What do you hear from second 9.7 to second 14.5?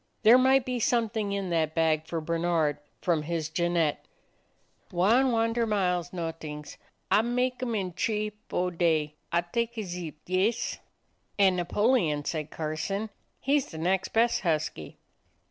Zip, yes?" "And Napoleon," said Carson; "he's the next best